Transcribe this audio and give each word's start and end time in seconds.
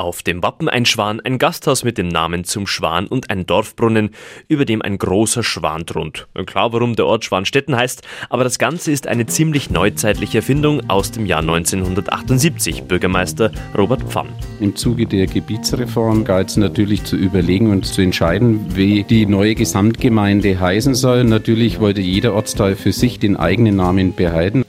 Auf 0.00 0.22
dem 0.22 0.42
Wappen 0.42 0.70
ein 0.70 0.86
Schwan, 0.86 1.20
ein 1.20 1.36
Gasthaus 1.36 1.84
mit 1.84 1.98
dem 1.98 2.08
Namen 2.08 2.44
zum 2.44 2.66
Schwan 2.66 3.06
und 3.06 3.28
ein 3.28 3.44
Dorfbrunnen, 3.44 4.12
über 4.48 4.64
dem 4.64 4.80
ein 4.80 4.96
großer 4.96 5.42
Schwan 5.42 5.84
thront. 5.84 6.26
Klar, 6.46 6.72
warum 6.72 6.96
der 6.96 7.04
Ort 7.04 7.26
Schwanstetten 7.26 7.76
heißt, 7.76 8.00
aber 8.30 8.42
das 8.42 8.58
Ganze 8.58 8.92
ist 8.92 9.06
eine 9.06 9.26
ziemlich 9.26 9.68
neuzeitliche 9.68 10.38
Erfindung 10.38 10.88
aus 10.88 11.10
dem 11.10 11.26
Jahr 11.26 11.40
1978, 11.40 12.84
Bürgermeister 12.84 13.52
Robert 13.76 14.02
Pfann. 14.04 14.28
Im 14.58 14.74
Zuge 14.74 15.04
der 15.04 15.26
Gebietsreform 15.26 16.24
galt 16.24 16.48
es 16.48 16.56
natürlich 16.56 17.04
zu 17.04 17.16
überlegen 17.16 17.70
und 17.70 17.84
zu 17.84 18.00
entscheiden, 18.00 18.74
wie 18.74 19.04
die 19.04 19.26
neue 19.26 19.54
Gesamtgemeinde 19.54 20.58
heißen 20.58 20.94
soll. 20.94 21.24
Natürlich 21.24 21.78
wollte 21.78 22.00
jeder 22.00 22.32
Ortsteil 22.32 22.74
für 22.74 22.92
sich 22.92 23.18
den 23.18 23.36
eigenen 23.36 23.76
Namen 23.76 24.14
behalten. 24.14 24.64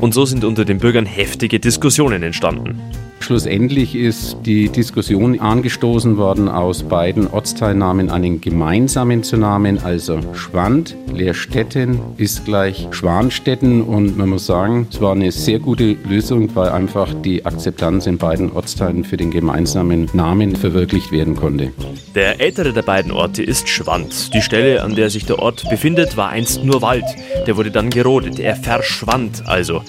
Und 0.00 0.14
so 0.14 0.24
sind 0.24 0.42
unter 0.42 0.64
den 0.64 0.78
Bürgern 0.78 1.04
heftige 1.04 1.60
Diskussionen 1.60 2.22
entstanden. 2.22 2.80
Schlussendlich 3.20 3.94
ist 3.94 4.38
die 4.44 4.68
Diskussion 4.68 5.38
angestoßen 5.38 6.16
worden, 6.16 6.48
aus 6.48 6.82
beiden 6.82 7.28
Ortsteilnamen 7.28 8.10
einen 8.10 8.40
gemeinsamen 8.40 9.22
zu 9.22 9.36
nehmen, 9.36 9.78
also 9.84 10.18
Schwand, 10.34 10.96
Leerstetten 11.14 12.00
ist 12.16 12.44
gleich 12.44 12.88
Schwanstetten 12.90 13.82
und 13.82 14.16
man 14.16 14.30
muss 14.30 14.46
sagen, 14.46 14.88
es 14.90 15.00
war 15.00 15.12
eine 15.12 15.30
sehr 15.30 15.58
gute 15.58 15.96
Lösung, 16.08 16.54
weil 16.56 16.70
einfach 16.70 17.12
die 17.22 17.44
Akzeptanz 17.44 18.06
in 18.06 18.18
beiden 18.18 18.50
Ortsteilen 18.52 19.04
für 19.04 19.16
den 19.16 19.30
gemeinsamen 19.30 20.08
Namen 20.12 20.56
verwirklicht 20.56 21.12
werden 21.12 21.36
konnte. 21.36 21.72
Der 22.14 22.40
ältere 22.40 22.72
der 22.72 22.82
beiden 22.82 23.12
Orte 23.12 23.42
ist 23.42 23.68
Schwand. 23.68 24.34
Die 24.34 24.42
Stelle, 24.42 24.82
an 24.82 24.96
der 24.96 25.10
sich 25.10 25.26
der 25.26 25.38
Ort 25.38 25.68
befindet, 25.68 26.16
war 26.16 26.30
einst 26.30 26.64
nur 26.64 26.82
Wald. 26.82 27.04
Der 27.46 27.56
wurde 27.56 27.70
dann 27.70 27.90
gerodet, 27.90 28.40
er 28.40 28.56
verschwand 28.56 29.46
also. 29.46 29.82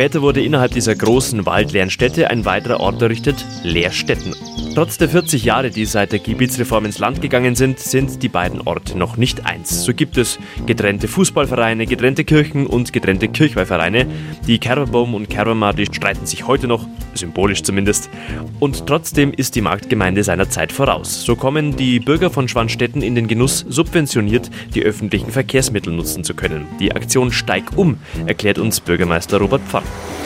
Später 0.00 0.22
wurde 0.22 0.42
innerhalb 0.42 0.72
dieser 0.72 0.94
großen 0.94 1.44
waldleeren 1.44 1.90
Städte 1.90 2.30
ein 2.30 2.46
weiterer 2.46 2.80
Ort 2.80 3.02
errichtet, 3.02 3.44
Leerstetten. 3.64 4.34
Trotz 4.74 4.98
der 4.98 5.08
40 5.08 5.44
Jahre, 5.44 5.70
die 5.70 5.84
seit 5.84 6.12
der 6.12 6.20
Gebietsreform 6.20 6.84
ins 6.84 6.98
Land 6.98 7.20
gegangen 7.20 7.56
sind, 7.56 7.80
sind 7.80 8.22
die 8.22 8.28
beiden 8.28 8.60
Orte 8.60 8.96
noch 8.96 9.16
nicht 9.16 9.44
eins. 9.44 9.84
So 9.84 9.92
gibt 9.92 10.16
es 10.16 10.38
getrennte 10.64 11.08
Fußballvereine, 11.08 11.86
getrennte 11.86 12.24
Kirchen 12.24 12.66
und 12.66 12.92
getrennte 12.92 13.26
Kirchweihvereine. 13.26 14.06
Die 14.46 14.58
Kerberbaum 14.58 15.14
und 15.14 15.28
Kerbermar, 15.28 15.74
streiten 15.92 16.24
sich 16.24 16.46
heute 16.46 16.68
noch, 16.68 16.86
symbolisch 17.14 17.64
zumindest. 17.64 18.10
Und 18.60 18.86
trotzdem 18.86 19.32
ist 19.32 19.56
die 19.56 19.60
Marktgemeinde 19.60 20.22
seiner 20.22 20.48
Zeit 20.48 20.70
voraus. 20.70 21.24
So 21.24 21.34
kommen 21.34 21.74
die 21.76 21.98
Bürger 21.98 22.30
von 22.30 22.46
Schwanstetten 22.46 23.02
in 23.02 23.16
den 23.16 23.26
Genuss, 23.26 23.64
subventioniert 23.68 24.50
die 24.74 24.84
öffentlichen 24.84 25.32
Verkehrsmittel 25.32 25.92
nutzen 25.92 26.22
zu 26.22 26.34
können. 26.34 26.66
Die 26.78 26.94
Aktion 26.94 27.32
Steig 27.32 27.76
um, 27.76 27.98
erklärt 28.26 28.58
uns 28.58 28.78
Bürgermeister 28.80 29.38
Robert 29.38 29.62
Pfann. 29.62 29.82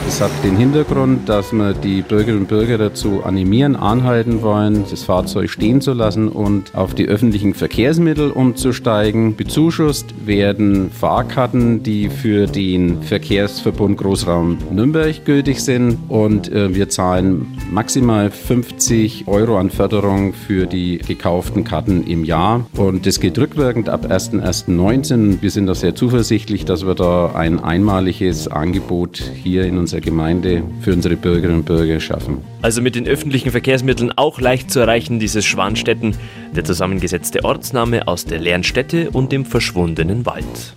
Es 0.06 0.20
hat 0.20 0.30
den 0.44 0.56
Hintergrund, 0.56 1.28
dass 1.28 1.52
wir 1.52 1.72
die 1.72 2.02
Bürgerinnen 2.02 2.42
und 2.42 2.48
Bürger 2.48 2.78
dazu 2.78 3.24
animieren, 3.24 3.74
anhalten 3.74 4.42
wollen, 4.42 4.84
das 4.88 5.02
Fahrzeug 5.02 5.50
stehen 5.50 5.80
zu 5.80 5.92
lassen 5.92 6.28
und 6.28 6.74
auf 6.74 6.94
die 6.94 7.06
öffentlichen 7.06 7.55
Verkehrsmittel 7.55 8.30
umzusteigen. 8.30 9.34
Bezuschusst 9.34 10.14
werden 10.27 10.91
Fahrkarten, 10.91 11.82
die 11.82 12.10
für 12.10 12.47
den 12.47 13.02
Verkehrsverbund 13.02 13.97
Großraum 13.97 14.58
Nürnberg 14.70 15.25
gültig 15.25 15.60
sind 15.60 15.98
und 16.08 16.52
äh, 16.52 16.75
wir 16.75 16.91
zahlen 16.91 17.58
maximal 17.70 18.30
50 18.30 19.27
Euro 19.27 19.58
an 19.58 19.70
Förderung 19.70 20.34
für 20.34 20.66
die 20.66 20.98
gekauften 20.98 21.64
Karten 21.64 22.06
im 22.06 22.25
Jahr 22.25 22.66
und 22.77 23.06
das 23.06 23.20
geht 23.20 23.38
rückwirkend 23.38 23.88
ab 23.88 24.06
1.1.19. 24.06 25.41
Wir 25.41 25.50
sind 25.50 25.66
da 25.66 25.75
sehr 25.75 25.94
zuversichtlich, 25.94 26.64
dass 26.66 26.86
wir 26.86 26.94
da 26.94 27.32
ein 27.34 27.58
einmaliges 27.58 28.48
Angebot 28.48 29.32
hier 29.42 29.64
in 29.64 29.78
unserer 29.95 30.00
Gemeinde 30.00 30.62
für 30.81 30.92
unsere 30.92 31.17
Bürgerinnen 31.17 31.59
und 31.59 31.67
Bürger 31.67 32.00
schaffen. 32.00 32.39
Also 32.62 32.83
mit 32.83 32.97
den 32.97 33.06
öffentlichen 33.06 33.50
Verkehrsmitteln 33.50 34.12
auch 34.17 34.41
leicht 34.41 34.70
zu 34.70 34.81
erreichen, 34.81 35.20
dieses 35.20 35.45
Schwanstetten, 35.45 36.17
der 36.55 36.64
zusammengesetzte 36.64 37.45
Ortsname 37.45 38.09
aus 38.09 38.25
der 38.25 38.41
leeren 38.41 38.65
Städte 38.65 39.11
und 39.11 39.31
dem 39.31 39.45
verschwundenen 39.45 40.27
Wald. 40.27 40.75